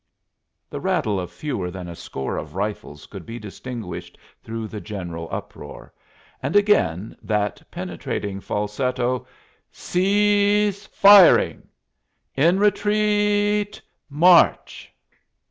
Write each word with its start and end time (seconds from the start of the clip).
The 0.67 0.79
rattle 0.79 1.19
of 1.19 1.29
fewer 1.29 1.69
than 1.69 1.87
a 1.87 1.93
score 1.95 2.35
of 2.35 2.55
rifles 2.55 3.05
could 3.05 3.23
be 3.23 3.37
distinguished 3.37 4.17
through 4.41 4.67
the 4.67 4.81
general 4.81 5.27
uproar, 5.29 5.93
and 6.41 6.55
again 6.55 7.15
that 7.21 7.61
penetrating 7.69 8.39
falsetto: 8.39 9.27
"Cease 9.71 10.87
fir 10.87 11.37
ing. 11.39 11.67
In 12.35 12.57
re 12.57 12.71
treat... 12.71 13.79
maaarch!" 14.09 14.89